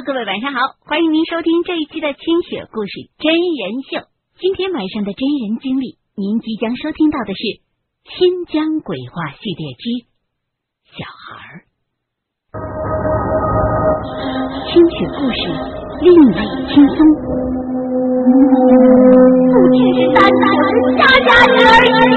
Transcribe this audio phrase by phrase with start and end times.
[0.00, 3.98] 各位晚上好，欢迎您收听这一期的《清雪故事真人秀》。
[4.40, 7.40] 今天晚上的真人经历，您即将收听到的是
[8.08, 9.84] 《新疆鬼话系列之
[10.96, 11.68] 小孩儿》。
[14.72, 15.44] 清雪故事
[16.00, 16.40] 另类
[16.72, 16.96] 轻松，
[19.52, 20.40] 不只是单纯
[20.96, 22.16] 家家人而已。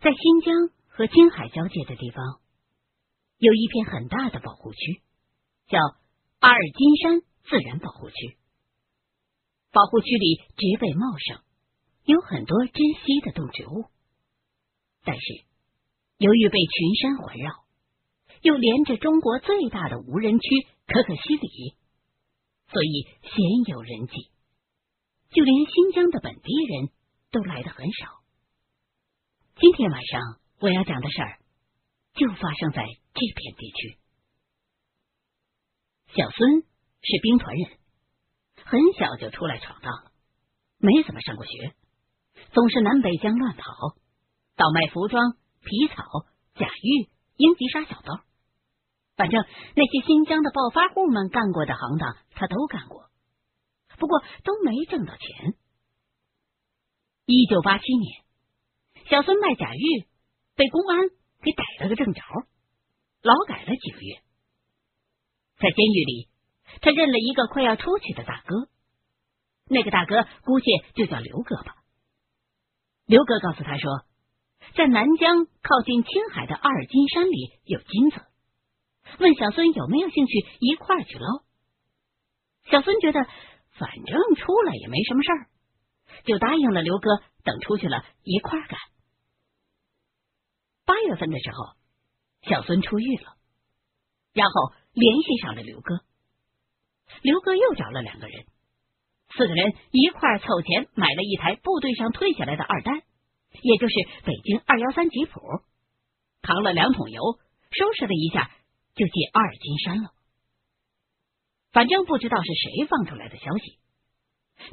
[0.00, 0.54] 在新疆
[1.00, 2.22] 和青海交界的地方，
[3.38, 5.00] 有一片很大的保护区，
[5.66, 5.78] 叫
[6.40, 8.36] 阿尔金山自然保护区。
[9.72, 11.42] 保护区里植被茂盛，
[12.04, 13.86] 有很多珍稀的动植物。
[15.02, 15.22] 但是，
[16.18, 17.64] 由于被群山环绕，
[18.42, 20.48] 又连着中国最大的无人区
[20.86, 21.76] 可可西里，
[22.68, 23.32] 所以鲜
[23.68, 24.30] 有人迹。
[25.30, 26.90] 就连新疆的本地人
[27.30, 28.20] 都来的很少。
[29.58, 31.38] 今天晚上我要讲的事儿，
[32.12, 33.98] 就发生在这片地区。
[36.14, 36.60] 小孙
[37.00, 37.78] 是兵团人，
[38.66, 40.12] 很小就出来闯荡了，
[40.76, 41.74] 没怎么上过学，
[42.52, 43.62] 总是南北疆乱跑，
[44.54, 46.04] 倒卖服装、皮草、
[46.56, 48.22] 假玉、英吉沙小刀，
[49.16, 49.42] 反正
[49.76, 53.08] 那些新疆的暴发户们干过的行当，他都干过，
[53.98, 55.54] 不过都没挣到钱。
[57.24, 58.24] 一九八七年。
[59.08, 60.06] 小孙卖假玉，
[60.56, 61.08] 被公安
[61.42, 62.20] 给逮了个正着，
[63.22, 64.22] 劳改了几个月。
[65.58, 66.28] 在监狱里，
[66.80, 68.68] 他认了一个快要出去的大哥，
[69.66, 71.76] 那个大哥姑且就叫刘哥吧。
[73.06, 74.04] 刘哥告诉他说，
[74.74, 78.20] 在南疆靠近青海的阿尔金山里有金子，
[79.18, 81.44] 问小孙有没有兴趣一块儿去捞。
[82.70, 83.20] 小孙觉得
[83.78, 85.40] 反正出来也没什么事儿，
[86.24, 87.10] 就答应了刘哥，
[87.42, 88.78] 等出去了一块儿干。
[90.90, 91.76] 八月份的时候，
[92.42, 93.36] 小孙出狱了，
[94.32, 96.00] 然后联系上了刘哥。
[97.22, 98.44] 刘哥又找了两个人，
[99.36, 103.02] 四个人一块凑钱买了一台部队上退下来的二单，
[103.62, 105.40] 也就是北京二幺三吉普，
[106.42, 107.22] 扛了两桶油，
[107.70, 108.50] 收拾了一下，
[108.96, 110.10] 就进阿尔金山了。
[111.70, 113.78] 反正不知道是谁放出来的消息，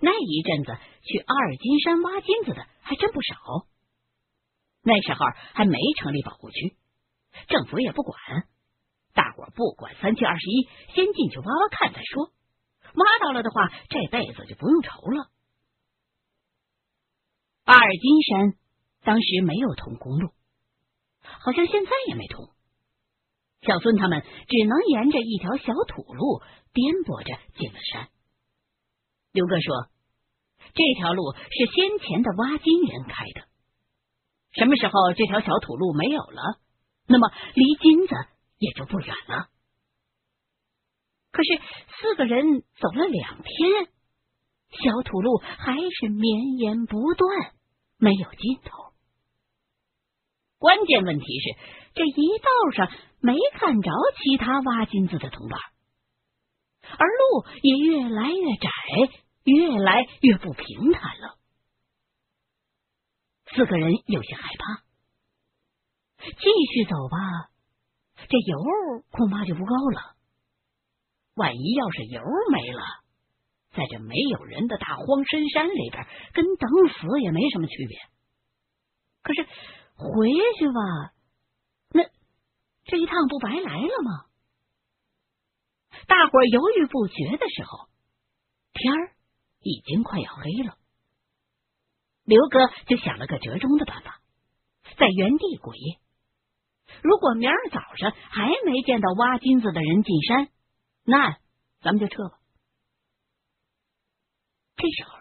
[0.01, 3.67] 那一阵子去阿尔金山挖金子的还真不少。
[4.87, 5.19] 那时候
[5.53, 6.77] 还没成立保护区，
[7.49, 8.15] 政府也不管，
[9.13, 12.31] 大伙不管三七二十一，先进去挖挖看再说。
[12.93, 15.29] 挖到了的话，这辈子就不用愁了。
[17.65, 18.53] 阿尔金山
[19.03, 20.29] 当时没有通公路，
[21.19, 22.49] 好像现在也没通。
[23.63, 28.07] 小孙他们只能沿着一条小土路颠簸着进了山。
[29.33, 29.89] 刘哥说，
[30.73, 33.47] 这条路是先前的挖金人开的。
[34.57, 36.59] 什么时候这条小土路没有了，
[37.07, 38.15] 那么离金子
[38.57, 39.47] 也就不远了。
[41.31, 41.61] 可是
[42.01, 43.85] 四个人走了两天，
[44.71, 47.29] 小土路还是绵延不断，
[47.97, 48.93] 没有尽头。
[50.57, 51.55] 关键问题是，
[51.93, 52.91] 这一道上
[53.21, 55.59] 没看着其他挖金子的同伴，
[56.97, 58.69] 而路也越来越窄，
[59.43, 61.37] 越来越不平坦了。
[63.55, 64.83] 四个人有些害怕，
[66.17, 67.49] 继续走吧，
[68.15, 68.57] 这油
[69.11, 70.15] 恐怕就不够了。
[71.35, 72.21] 万一要是油
[72.51, 72.81] 没了，
[73.71, 77.97] 在这没有人的大荒深山里边，跟等死也没什么区别。
[79.21, 79.43] 可是
[79.95, 81.13] 回去吧，
[81.91, 82.03] 那
[82.85, 84.25] 这一趟不白来了吗？
[86.07, 87.87] 大伙犹豫不决的时候，
[88.73, 89.11] 天儿
[89.61, 90.77] 已经快要黑了。
[92.27, 94.21] 刘哥就想了个折中的办法，
[94.97, 95.97] 在原地过夜。
[97.01, 100.49] 如果明儿早上还没见到挖金子的人进山，
[101.05, 101.37] 那
[101.79, 102.37] 咱们就撤吧。
[104.75, 105.17] 这时候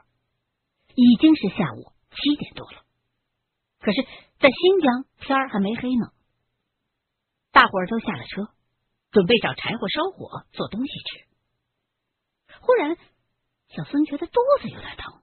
[0.96, 2.84] 已经是下午七点多了，
[3.78, 4.02] 可是，
[4.40, 6.10] 在新疆天还没黑呢。
[7.52, 8.52] 大伙儿都下了车，
[9.12, 12.58] 准备找柴火烧火做东西吃。
[12.62, 12.98] 忽然，
[13.68, 15.22] 小孙觉得肚子有点疼。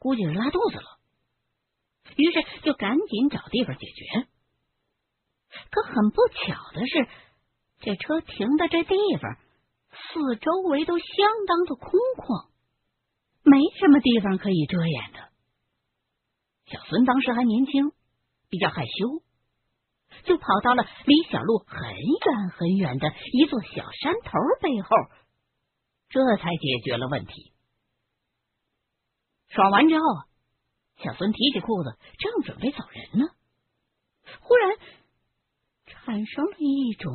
[0.00, 0.98] 估计是拉肚子了，
[2.16, 4.26] 于是就赶紧找地方解决。
[5.70, 7.08] 可很不巧的是，
[7.80, 9.36] 这车停的这地方
[9.90, 11.06] 四周围都相
[11.46, 12.48] 当的空旷，
[13.42, 15.28] 没什么地方可以遮掩的。
[16.66, 17.92] 小孙当时还年轻，
[18.48, 19.22] 比较害羞，
[20.24, 24.88] 就跑到了离小路很远很远的一座小山头背后，
[26.08, 27.52] 这才解决了问题。
[29.50, 30.04] 爽完之后，
[31.02, 33.34] 小孙提起裤子，正准备走人呢，
[34.40, 34.78] 忽然
[35.86, 37.12] 产生了一种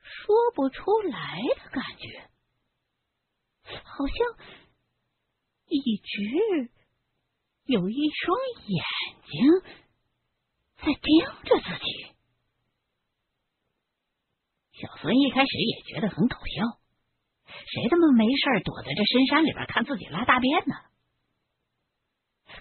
[0.00, 2.30] 说不出来的感觉，
[3.84, 4.46] 好像
[5.66, 6.70] 一直
[7.64, 8.84] 有一双眼
[9.26, 9.60] 睛
[10.78, 12.14] 在盯着自己。
[14.72, 16.80] 小孙一开始也觉得很搞笑，
[17.46, 20.74] 谁他妈没事躲在这深山里边看自己拉大便呢？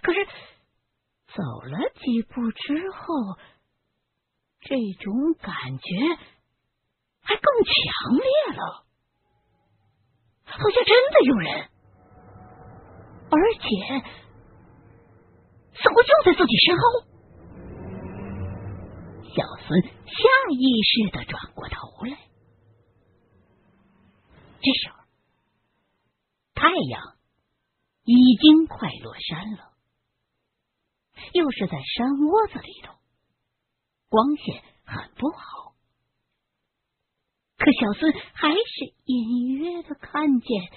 [0.04, 2.98] 可是走了几步之后。
[4.66, 5.94] 这种感觉
[7.20, 8.86] 还更强烈了，
[10.46, 11.70] 好像真的有人，
[13.30, 13.68] 而且
[15.74, 16.82] 似乎就在自己身后。
[19.36, 22.18] 小孙下意识的转过头来，
[24.62, 24.96] 这时候
[26.56, 27.18] 太阳
[28.06, 29.73] 已经快落山了，
[31.32, 32.94] 又是在山窝子里头。
[34.10, 35.74] 光线很不好，
[37.58, 40.70] 可小孙还是隐约的看见，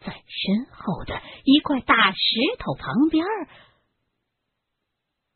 [0.00, 2.18] 在身后的一块大石
[2.58, 3.24] 头旁边，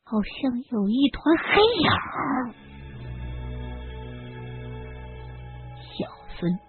[0.03, 2.53] 好像有一团黑影儿。
[5.97, 6.07] 小
[6.37, 6.59] 孙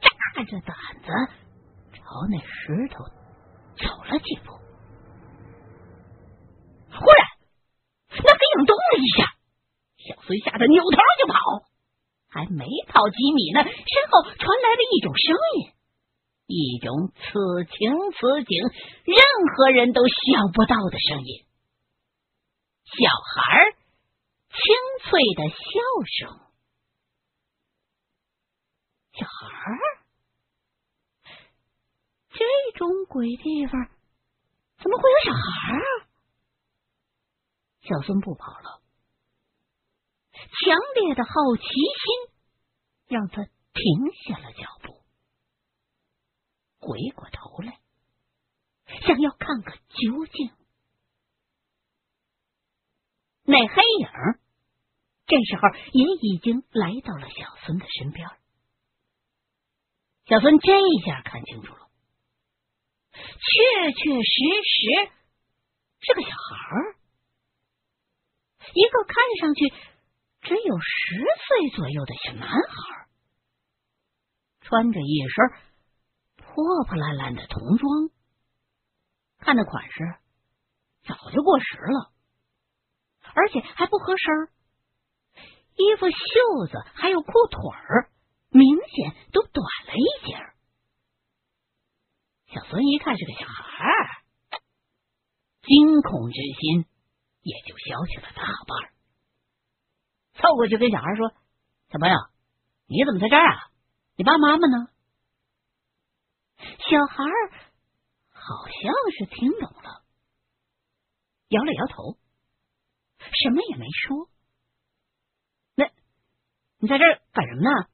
[0.00, 1.10] 扎着胆子
[1.94, 2.00] 朝
[2.30, 3.04] 那石头
[3.76, 4.59] 走了几步，
[6.92, 7.20] 忽然
[8.10, 9.34] 那黑影动了一下。
[9.98, 11.34] 小孙吓得扭头就跑，
[12.28, 13.72] 还没跑几米呢，身
[14.10, 15.72] 后传来了一种声音，
[16.46, 18.62] 一种此情此景
[19.04, 19.20] 任
[19.54, 21.44] 何人都想不到的声音。
[22.84, 23.72] 小孩
[24.48, 24.58] 清
[25.04, 25.58] 脆的笑
[26.18, 26.40] 声。
[29.12, 29.76] 小孩
[32.32, 32.44] 这
[32.78, 33.86] 种鬼地方
[34.82, 35.99] 怎么会有小孩啊？
[37.90, 38.80] 小孙不跑了。
[40.32, 42.36] 强烈的好奇心
[43.08, 43.82] 让他停
[44.24, 45.02] 下了脚步，
[46.78, 47.80] 回过头来，
[49.04, 50.52] 想要看个究竟。
[53.42, 54.08] 那黑影
[55.26, 58.28] 这时候也已经来到了小孙的身边。
[60.26, 61.90] 小孙这一下看清楚了，
[63.12, 64.30] 确确实
[64.62, 65.10] 实
[65.98, 66.96] 是个小孩儿，
[68.74, 69.72] 一个看上去。
[70.42, 73.08] 只有十岁左右的小男孩，
[74.62, 75.60] 穿着一身
[76.38, 78.08] 破破烂烂的童装，
[79.36, 80.14] 看那款式
[81.04, 82.10] 早就过时了，
[83.34, 84.48] 而且还不合身
[85.74, 88.10] 衣服袖子还有裤腿儿
[88.48, 90.54] 明显都短了一截儿
[92.46, 93.84] 小孙一看是个小孩，
[95.60, 96.86] 惊恐之心
[97.42, 98.92] 也就消去了大半。
[100.34, 101.30] 凑过去跟小孩说
[101.92, 102.16] ：“小朋友，
[102.86, 103.70] 你怎么在这儿啊？
[104.16, 104.88] 你爸妈妈呢？”
[106.58, 107.24] 小孩
[108.30, 110.04] 好像是听懂了，
[111.48, 112.18] 摇了摇头，
[113.18, 114.28] 什么也没说。
[115.74, 115.90] 那，
[116.78, 117.88] 你在这儿干什么呢？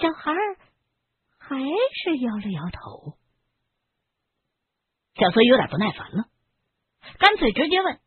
[0.00, 0.32] 小孩
[1.38, 3.18] 还是摇了摇头。
[5.14, 6.28] 小孙有点不耐烦了，
[7.18, 7.98] 干脆直接问：“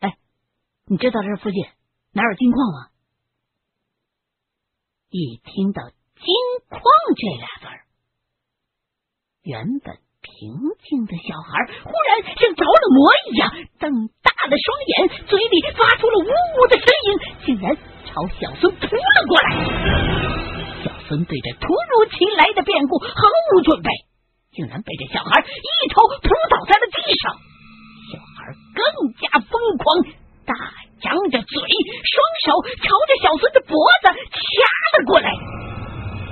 [0.00, 0.16] 哎，
[0.86, 1.64] 你知道这附近？”
[2.12, 2.88] 哪有金矿吗？
[5.10, 5.82] 一听到
[6.18, 6.26] “金
[6.68, 6.80] 矿”
[7.16, 7.84] 这俩字儿，
[9.42, 10.50] 原本平
[10.82, 17.08] 静的小孩忽然像着了魔一样，瞪大了双眼，嘴里发出了呜呜的声音，
[17.46, 19.46] 竟然朝小孙扑了过来。
[20.82, 23.06] 小孙对这突如其来的变故毫
[23.54, 23.88] 无准备，
[24.52, 27.36] 竟然被这小孩一头扑倒在了地上。
[28.52, 28.82] 更
[29.18, 29.84] 加疯狂。
[30.46, 30.54] 大
[31.02, 32.14] 张着嘴，双
[32.46, 34.38] 手朝着小孙的脖子掐
[34.94, 35.28] 了过来。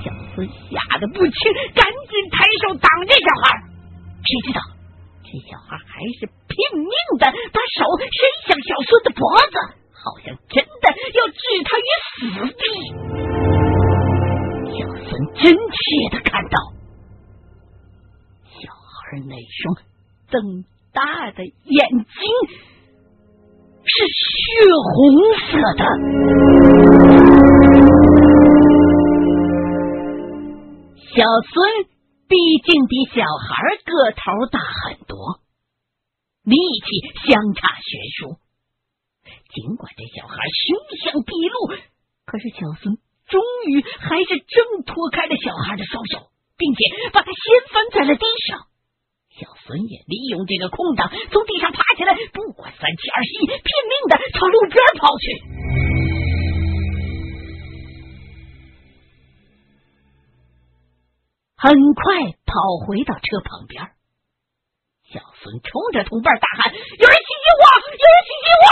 [0.04, 1.34] 小孙吓得不轻，
[1.74, 3.58] 赶紧抬手挡着小孩。
[4.22, 4.60] 谁知道
[5.26, 7.82] 这小孩还是拼命的把手
[24.70, 24.94] 红
[25.50, 25.82] 色的。
[31.14, 31.84] 小孙
[32.28, 35.38] 毕竟比小孩个头大很多，
[36.42, 36.86] 力气
[37.30, 38.36] 相差悬殊。
[39.54, 41.78] 尽管这小孩凶相毕露，
[42.26, 43.40] 可是小孙终
[43.70, 46.26] 于还是挣脱开了小孩的双手，
[46.58, 47.38] 并且把他掀
[47.72, 48.66] 翻在了地上。
[49.34, 54.14] 小孙也利用这个空档，从地上爬起来，不管三七二十一，拼命的
[61.64, 63.80] 很快跑回到车旁边。
[65.08, 67.64] 小孙冲着同伴大喊：“有人袭击我！
[67.88, 68.66] 有人袭击我！”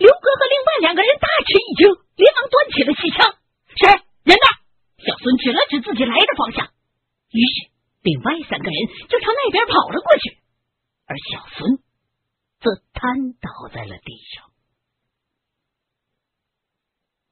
[0.00, 1.84] 刘哥和另外两个人大吃一惊，
[2.16, 3.36] 连忙端起了气枪。
[3.76, 3.92] 谁？
[4.24, 4.46] 人呢？
[5.04, 6.72] 小孙指了指自己来的方向。
[7.28, 7.68] 于是，
[8.00, 8.78] 另外三个人
[9.12, 10.40] 就朝那边跑了过去，
[11.04, 11.76] 而小孙
[12.64, 14.48] 则瘫倒在了地上。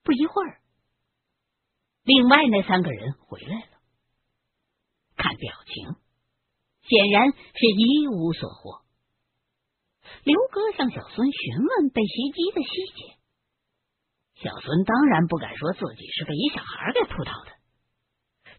[0.05, 0.61] 不一会儿，
[2.05, 3.72] 另外那三个人回来了，
[5.23, 5.95] 看表情，
[6.83, 8.83] 显然是一无所获。
[10.25, 13.15] 刘哥向小孙询问被袭击的细节，
[14.43, 17.53] 小孙当然不敢说自己是被一小孩给扑倒的，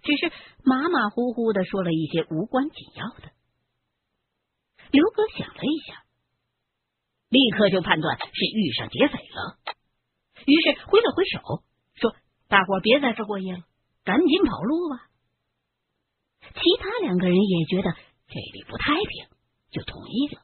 [0.04, 0.32] 只是
[0.64, 3.34] 马马虎虎的说了一些无关紧要的。
[4.90, 6.06] 刘哥想了一下，
[7.28, 9.60] 立刻就判断是遇上劫匪了。
[10.46, 11.64] 于是挥了挥手，
[11.96, 12.16] 说
[12.48, 13.64] ：“大伙别在这过夜了，
[14.04, 15.10] 赶紧跑路吧。”
[16.54, 17.92] 其他两个人也觉得
[18.28, 19.28] 这里不太平，
[19.72, 20.42] 就同意了。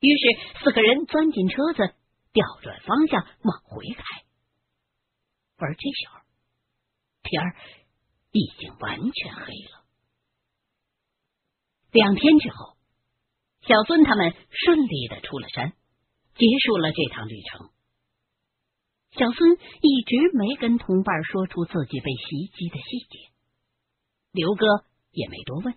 [0.00, 1.94] 于是四个人钻进车子，
[2.32, 4.02] 调转方向往回开。
[5.56, 6.20] 而这时候，
[7.22, 7.56] 天儿
[8.32, 9.84] 已经完全黑了。
[11.92, 12.76] 两天之后，
[13.60, 15.72] 小孙他们顺利的出了山，
[16.34, 17.70] 结束了这趟旅程。
[19.12, 23.31] 小孙一直没跟同伴说出自己被袭击的细节，
[24.32, 24.66] 刘哥
[25.10, 25.74] 也没多问。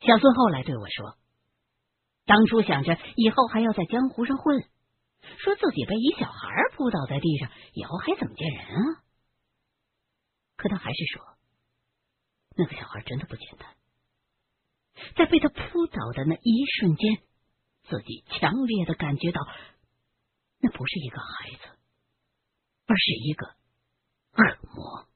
[0.00, 1.18] 小孙后来对我说
[2.24, 4.60] ：“当初想着以后还要在江湖上混，
[5.38, 9.02] 说自己被一小孩扑倒在地上，以后还怎么见人啊？”
[10.56, 11.36] 可他还是说，
[12.56, 13.76] 那个小孩真的不简单，
[15.16, 17.22] 在被他扑倒的那一瞬间，
[17.88, 19.40] 自己强烈的感觉到。
[20.60, 21.78] 那不是一个孩子，
[22.86, 25.07] 而是一个恶魔。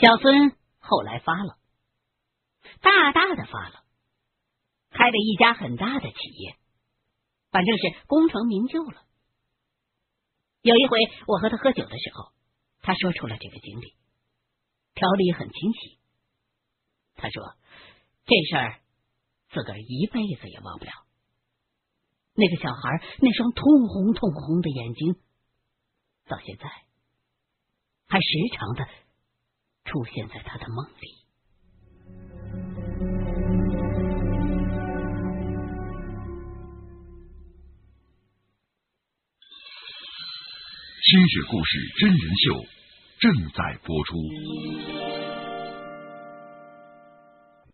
[0.00, 1.58] 小孙后来发了，
[2.80, 3.84] 大大的发了，
[4.90, 6.56] 开了一家很大的企业，
[7.50, 9.04] 反正是功成名就了。
[10.62, 12.32] 有一回我和他喝酒的时候，
[12.80, 13.94] 他说出了这个经历，
[14.94, 15.98] 条理很清晰。
[17.14, 17.54] 他说
[18.24, 18.80] 这事儿。
[19.50, 20.90] 自个儿一辈子也忘不了
[22.34, 25.14] 那个小孩那双通红通红的眼睛，
[26.26, 26.68] 到现在
[28.06, 28.86] 还时常的
[29.88, 31.16] 出现在他的梦里。
[41.00, 42.52] 清雪故事真人秀
[43.18, 44.18] 正在播出。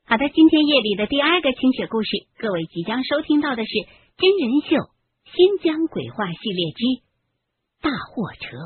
[0.07, 3.71] 好的，今天夜里的第二个清雪故事，各位即将收听到的是
[4.17, 4.77] 真人秀
[5.25, 7.03] 《新疆鬼话系列之
[7.83, 8.57] 大货车》。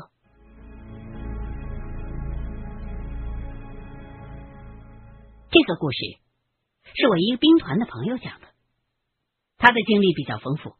[5.51, 5.97] 这个故事
[6.95, 8.47] 是我一个兵团的朋友讲的，
[9.57, 10.75] 他的经历比较丰富。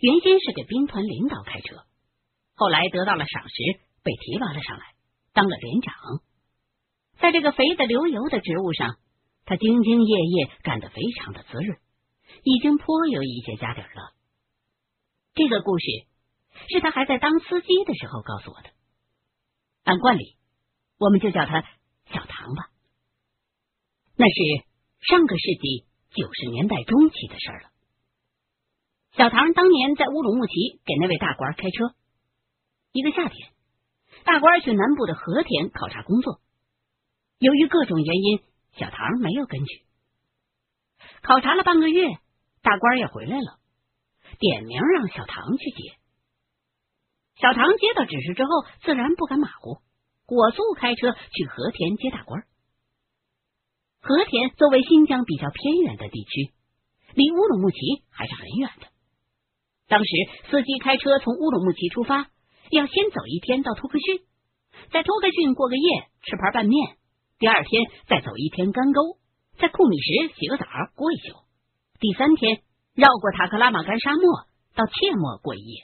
[0.00, 1.84] 原先是给兵团领导开车，
[2.54, 3.54] 后来得到了赏识，
[4.02, 4.84] 被提拔了上来，
[5.32, 5.94] 当了连长，
[7.18, 8.96] 在这个肥的流油的职务上。
[9.48, 11.78] 他兢兢业业，干得非常的滋润，
[12.42, 14.12] 已经颇有一些家底了。
[15.34, 15.84] 这个故事
[16.68, 18.70] 是他还在当司机的时候告诉我的。
[19.84, 20.36] 按惯例，
[20.98, 21.62] 我们就叫他
[22.10, 22.70] 小唐吧。
[24.16, 24.66] 那是
[25.00, 27.70] 上个世纪九十年代中期的事了。
[29.12, 31.94] 小唐当年在乌鲁木齐给那位大官开车。
[32.92, 33.50] 一个夏天，
[34.24, 36.40] 大官去南部的和田考察工作，
[37.38, 38.40] 由于各种原因。
[38.78, 39.86] 小唐没有跟去，
[41.22, 42.18] 考察了半个月，
[42.60, 43.58] 大官也回来了，
[44.38, 45.96] 点名让小唐去接。
[47.36, 48.50] 小唐接到指示之后，
[48.82, 49.80] 自然不敢马虎，
[50.26, 52.44] 火速开车去和田接大官。
[54.06, 56.52] 和田作为新疆比较偏远的地区，
[57.12, 57.76] 离乌鲁木齐
[58.08, 58.86] 还是很远的。
[59.88, 60.08] 当时
[60.48, 62.30] 司机开车从乌鲁木齐出发，
[62.70, 64.20] 要先走一天到托克逊，
[64.92, 66.96] 在托克逊过个夜，吃盘拌面。
[67.40, 69.18] 第二天再走一天干沟，
[69.58, 71.42] 在库米什洗个澡过一宿。
[71.98, 72.60] 第三天
[72.94, 74.46] 绕过塔克拉玛干沙漠
[74.76, 75.82] 到切莫过一夜。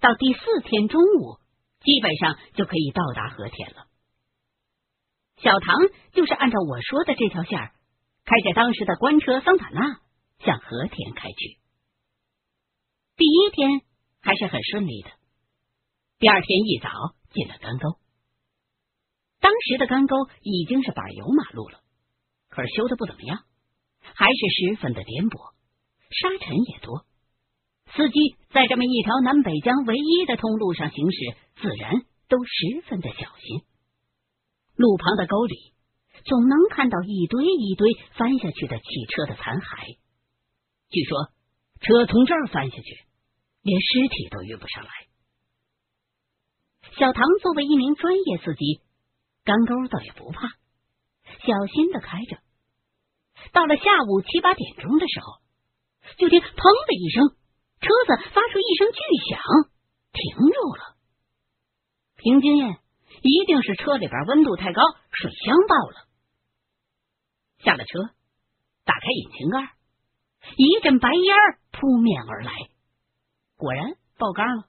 [0.00, 1.38] 到第四天中午，
[1.80, 3.86] 基本上就可以到达和田了。
[5.36, 5.76] 小唐
[6.12, 7.72] 就是按照我说的这条线儿
[8.24, 10.00] 开着当时的官车桑塔纳
[10.38, 11.58] 向和田开去。
[13.16, 13.82] 第一天
[14.20, 15.10] 还是很顺利的。
[16.18, 16.88] 第二天一早
[17.30, 17.98] 进了干沟。
[19.40, 21.80] 当时的干沟已经是柏油马路了，
[22.48, 23.44] 可是修的不怎么样，
[24.00, 25.52] 还是十分的颠簸，
[26.10, 27.04] 沙尘也多。
[27.94, 31.18] 司机在这么一条南北疆唯一的通路上行驶，
[31.60, 33.62] 自然都十分的小心。
[34.76, 35.72] 路旁的沟里，
[36.24, 39.98] 总能看到一堆一堆翻下去的汽车的残骸。
[40.88, 41.32] 据说，
[41.80, 43.04] 车从这儿翻下去，
[43.62, 44.90] 连尸体都运不上来。
[46.98, 48.80] 小唐作为一名专业司机，
[49.44, 50.48] 干沟倒也不怕，
[51.44, 52.38] 小心的开着。
[53.52, 55.42] 到了下午七八点钟的时候，
[56.18, 56.46] 就听“砰”
[56.86, 57.28] 的一声，
[57.80, 59.40] 车子发出一声巨响，
[60.12, 60.96] 停住了。
[62.16, 62.78] 凭经验，
[63.22, 64.82] 一定是车里边温度太高，
[65.12, 66.06] 水箱爆了。
[67.58, 68.14] 下了车，
[68.84, 69.72] 打开引擎盖，
[70.56, 71.36] 一阵白烟
[71.72, 72.52] 扑面而来，
[73.56, 74.64] 果然爆缸了。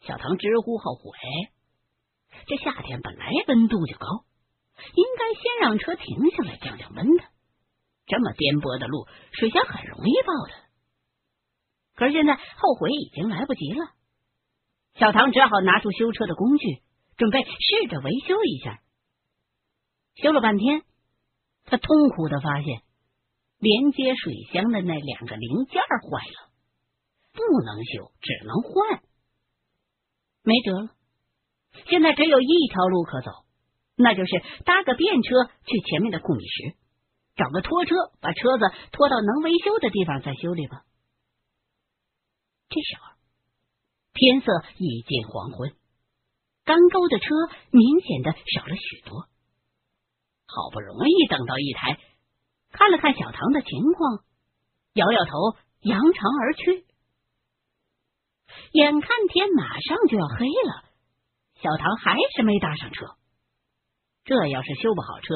[0.00, 1.12] 小唐直呼后悔，
[2.46, 4.06] 这夏天本来温度就高，
[4.94, 7.24] 应该先让车停下来降降温的。
[8.06, 10.70] 这么颠簸的路，水箱很容易爆的。
[11.94, 13.86] 可是现在后悔已经来不及了，
[14.94, 16.82] 小唐只好拿出修车的工具，
[17.20, 18.80] 准备试着维修一下。
[20.14, 20.82] 修了半天，
[21.66, 22.80] 他痛苦的发现，
[23.58, 26.50] 连接水箱的那两个零件坏了，
[27.34, 29.02] 不能修，只能换。
[30.42, 30.88] 没辙了，
[31.90, 33.30] 现在只有一条路可走，
[33.96, 36.74] 那就是搭个便车去前面的库米什。
[37.36, 40.84] 找个拖车，把车子拖到能维修的地方再修理吧。
[42.70, 43.02] 这时候
[44.14, 44.46] 天色
[44.78, 45.74] 已近黄昏，
[46.70, 47.26] 干沟的车
[47.72, 49.26] 明显的少了许多。
[50.46, 51.98] 好不容易等到一台，
[52.70, 54.22] 看了看小唐的情况，
[54.92, 55.32] 摇摇头，
[55.80, 56.84] 扬长而去。
[58.70, 60.84] 眼看天马上就要黑了，
[61.60, 63.16] 小唐还是没搭上车。
[64.22, 65.34] 这要是修不好车，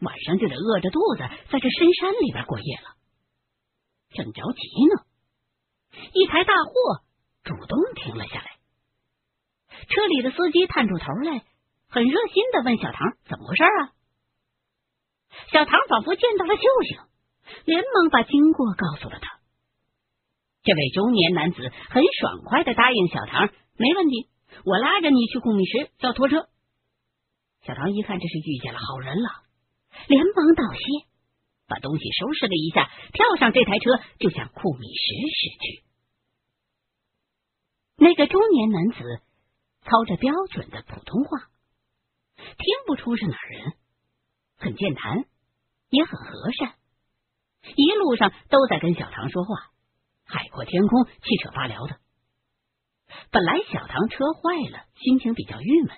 [0.00, 1.18] 晚上就得饿着肚子
[1.52, 2.96] 在这深山里边过夜了，
[4.14, 4.60] 正着急
[4.94, 6.72] 呢，一台大货
[7.44, 8.49] 主动停了下来。
[9.88, 11.44] 车里的司机探出头来，
[11.88, 13.92] 很热心的问小唐：“怎么回事啊？”
[15.52, 16.98] 小唐仿佛见到了救星，
[17.64, 19.40] 连忙把经过告诉了他。
[20.62, 24.28] 这位中年男子很爽快的答应小唐：“没问题，
[24.64, 26.48] 我拉着你去库米什叫拖车。”
[27.64, 29.28] 小唐一看，这是遇见了好人了。
[30.06, 31.06] 连忙道谢，
[31.66, 35.84] 把东西收拾了一下，跳上这台车就向库米什驶去。
[37.96, 39.22] 那个中年男子
[39.82, 41.38] 操着标准的普通话，
[42.36, 43.72] 听不出是哪人，
[44.58, 45.24] 很健谈，
[45.88, 46.74] 也很和善，
[47.76, 49.70] 一路上都在跟小唐说话，
[50.24, 51.96] 海阔天空，七扯八聊的。
[53.30, 55.96] 本来小唐车坏了，心情比较郁闷，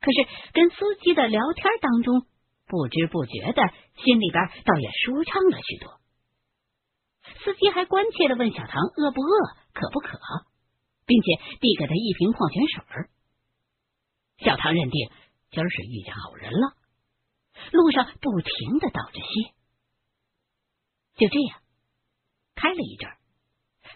[0.00, 2.26] 可是跟司机的聊天当中。
[2.68, 3.62] 不知不觉的，
[4.02, 6.00] 心里边倒也舒畅了许多。
[7.44, 10.18] 司机还关切的问小唐饿不饿，渴不渴，
[11.06, 13.08] 并且递给他一瓶矿泉水儿。
[14.38, 15.10] 小唐认定
[15.50, 16.76] 今儿是遇见好人了，
[17.72, 19.54] 路上不停的道着谢。
[21.16, 21.60] 就这样
[22.54, 23.08] 开了一阵，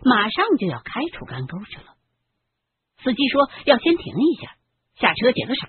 [0.04, 1.96] 马上就要开出干沟去了。
[3.02, 4.56] 司机说要先停一下，
[4.94, 5.68] 下车解个手，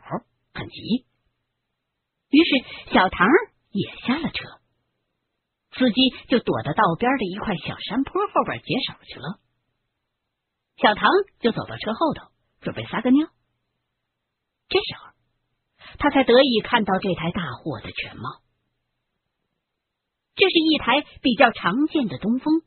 [0.54, 1.06] 很急。
[2.30, 3.27] 于是小唐
[3.71, 4.45] 也下了车，
[5.73, 9.39] 司机就躲到道边的一块小山坡后边解手去了。
[10.77, 12.31] 小唐就走到车后头，
[12.62, 13.27] 准备撒个尿。
[14.67, 15.12] 这时候，
[15.99, 18.41] 他才得以看到这台大货的全貌。
[20.36, 22.62] 这是一台比较常见的东风，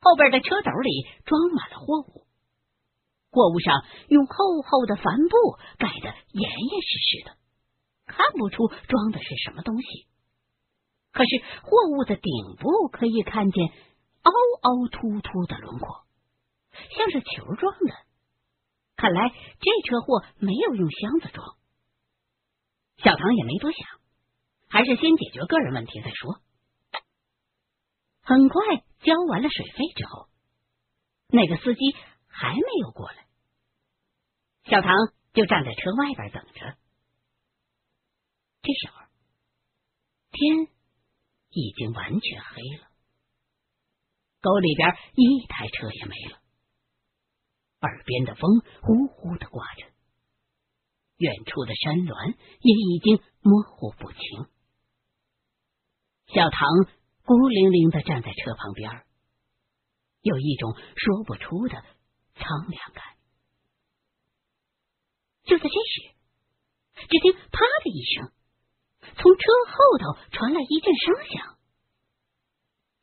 [0.00, 2.26] 后边的车斗里装满了货物，
[3.30, 7.36] 货物上用厚厚的帆布盖得严严实实的。
[8.06, 10.06] 看不出装的是什么东西，
[11.12, 16.04] 可是货物的顶部可以看见凹凹凸凸的轮廓，
[16.96, 17.94] 像是球状的。
[18.96, 21.56] 看来这车货没有用箱子装。
[22.96, 23.80] 小唐也没多想，
[24.68, 26.40] 还是先解决个人问题再说。
[28.22, 30.28] 很快交完了水费之后，
[31.28, 31.80] 那个司机
[32.26, 33.26] 还没有过来，
[34.64, 34.92] 小唐
[35.32, 36.76] 就站在车外边等着。
[38.60, 39.00] 这时候，
[40.32, 40.68] 天
[41.50, 42.88] 已经完全黑了，
[44.42, 46.40] 沟里边一台车也没了，
[47.80, 49.86] 耳边的风呼呼的刮着，
[51.16, 54.20] 远处的山峦也已经模糊不清。
[56.26, 56.68] 小唐
[57.24, 59.04] 孤零零的站在车旁边，
[60.22, 61.74] 有一种说不出的
[62.34, 63.04] 苍凉感。
[65.44, 66.14] 就在这时，
[67.08, 68.32] 只听“啪”的一声。
[69.00, 71.58] 从车后头传来一阵声响，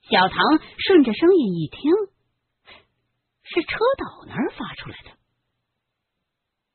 [0.04, 0.38] 小唐
[0.78, 1.92] 顺着声音一听，
[3.46, 5.18] 是车斗那儿发出来的。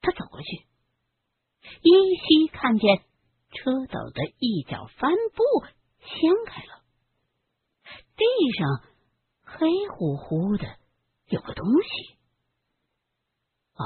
[0.00, 0.46] 他走过去，
[1.82, 2.98] 依稀看见
[3.50, 5.42] 车斗的一角帆布
[5.98, 6.82] 掀开了，
[8.16, 8.24] 地
[8.56, 8.82] 上
[9.42, 10.64] 黑乎乎的
[11.26, 12.16] 有个东西。
[13.74, 13.84] 啊，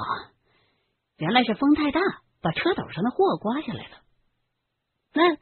[1.17, 2.01] 原来是风太大，
[2.41, 4.03] 把车斗上的货刮下来了。
[5.13, 5.37] 那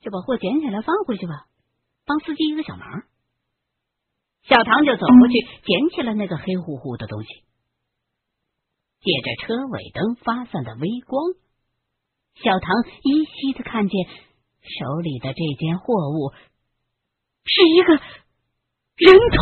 [0.00, 1.46] 就把货捡起来放回去吧，
[2.04, 3.04] 帮司机一个小忙。
[4.44, 7.28] 小唐就走过去捡起了那个黑乎乎的东西，
[9.00, 11.34] 借着车尾灯发散的微光，
[12.34, 14.06] 小唐依稀的看见
[14.62, 16.32] 手里的这件货物
[17.44, 19.38] 是一个人头，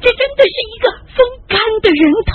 [0.00, 1.16] 这真的是一个风
[1.48, 2.34] 干的人头，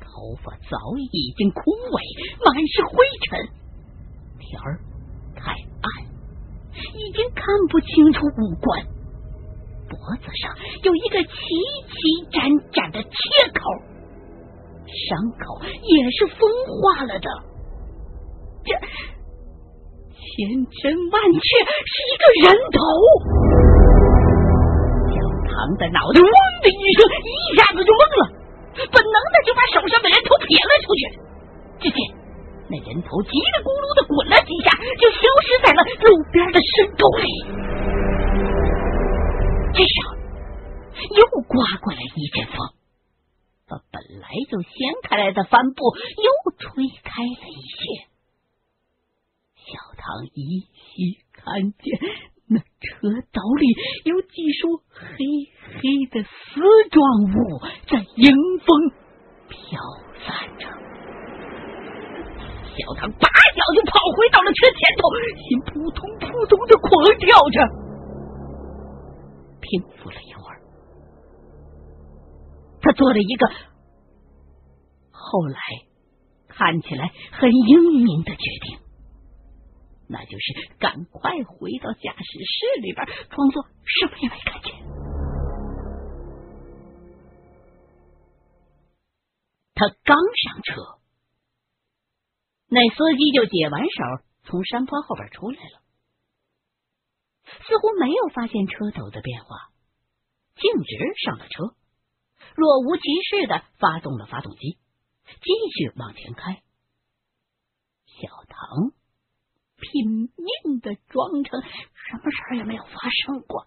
[0.00, 0.78] 头发早
[1.12, 2.00] 已经枯萎，
[2.44, 3.48] 满是灰尘，
[4.38, 4.80] 天儿
[5.34, 5.52] 太
[5.82, 6.17] 暗。
[6.94, 8.82] 已经看不清楚五官，
[9.88, 10.54] 脖子上
[10.84, 11.30] 有一个齐
[11.88, 11.96] 齐
[12.30, 13.08] 展展的切
[13.52, 13.60] 口，
[14.86, 17.28] 伤口也是风化了的。
[18.64, 20.48] 这千
[20.82, 22.78] 真万确是一个人头。
[25.08, 25.16] 小
[25.48, 26.30] 唐的脑袋嗡
[26.62, 28.28] 的一声，一下子就懵了，
[28.92, 31.02] 本能的就把手上的人头撇了出去。
[31.80, 32.17] 只见。
[32.70, 37.28] 那人头叽里咕噜的滚了几下，就消失在了路边的深沟里。
[39.72, 40.08] 这时候，
[41.16, 42.56] 又刮过来一阵风，
[43.68, 44.70] 把本来就掀
[45.02, 46.28] 开来的帆布又
[46.58, 48.04] 吹开了一些。
[49.56, 52.00] 小唐依稀看见
[52.48, 53.66] 那车斗里
[54.04, 55.24] 有几束黑
[55.72, 57.00] 黑的丝状
[57.32, 58.92] 物在迎风
[59.48, 59.80] 飘
[60.26, 60.87] 散着。
[62.78, 65.02] 小唐拔脚就跑回到了车前头，
[65.42, 66.88] 心扑通扑通的狂
[67.18, 67.58] 跳着。
[69.60, 70.62] 平复了一会儿，
[72.80, 73.48] 他做了一个
[75.10, 75.58] 后来
[76.46, 78.78] 看起来很英明的决定，
[80.08, 84.72] 那就是赶快回到驾驶室里边，装作什么也没看见。
[89.74, 90.97] 他刚上车。
[92.70, 95.80] 那司机就解完手，从山坡后边出来了，
[97.44, 99.72] 似乎没有发现车斗的变化，
[100.54, 101.74] 径直上了车，
[102.54, 104.76] 若无其事的发动了发动机，
[105.24, 106.62] 继续往前开。
[108.04, 108.92] 小唐
[109.76, 112.90] 拼命的装成什么事儿也没有发
[113.24, 113.66] 生过，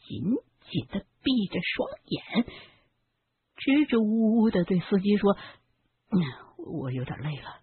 [0.00, 0.34] 紧
[0.68, 2.44] 紧的闭着双眼，
[3.54, 5.36] 支支吾吾的对司机说
[6.10, 7.62] ：“嗯。”我有点累了，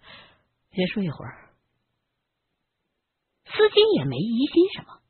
[0.71, 1.49] 先睡一会儿。
[3.45, 5.01] 司机也没疑心什么，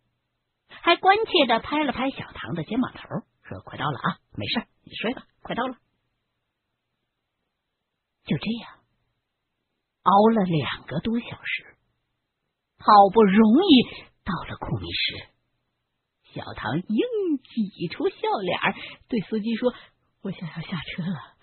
[0.68, 3.02] 还关切的拍了拍小唐的肩膀头，
[3.44, 5.78] 说：“快到了啊，没事，你睡吧，快到了。”
[8.26, 8.80] 就这样，
[10.04, 11.78] 熬了两个多小时，
[12.78, 13.84] 好不容易
[14.24, 15.30] 到了库米什，
[16.34, 18.60] 小唐硬挤出笑脸，
[19.08, 19.74] 对司机说
[20.22, 21.35] ：“我想要下车了。”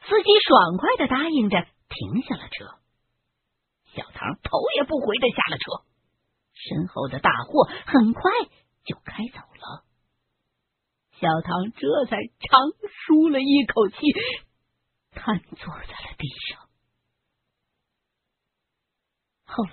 [0.00, 2.78] 司机爽快的答应着，停下了车。
[3.94, 5.84] 小唐头也不回的下了车，
[6.54, 8.22] 身后的大货很快
[8.84, 9.84] 就开走了。
[11.12, 12.60] 小唐这才长
[13.04, 13.96] 舒了一口气，
[15.10, 16.68] 瘫坐在了地上。
[19.44, 19.72] 后来，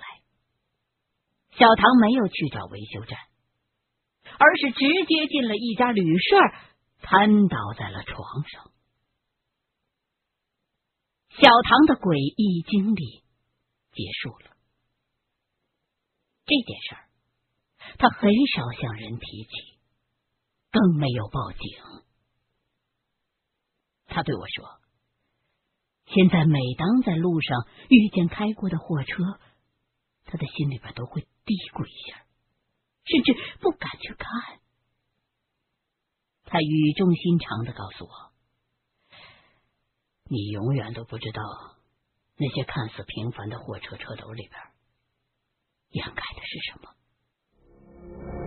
[1.52, 3.18] 小唐没有去找维修站，
[4.38, 6.36] 而是直接进了一家旅社，
[7.00, 8.72] 瘫倒在了床上。
[11.36, 13.22] 小唐的诡异经历
[13.92, 14.56] 结束了。
[16.46, 17.02] 这件事儿，
[17.98, 19.50] 他很少向人提起，
[20.70, 21.60] 更没有报警。
[24.06, 24.80] 他对我说
[26.08, 29.38] ：“现在每当在路上遇见开过的货车，
[30.24, 32.24] 他的心里边都会嘀咕一下，
[33.04, 34.60] 甚至不敢去看。”
[36.48, 38.32] 他语重心长的告诉我。
[40.28, 41.42] 你永远都不知道
[42.36, 44.60] 那些看似平凡的货车车斗里边
[45.90, 48.45] 掩盖的是什么。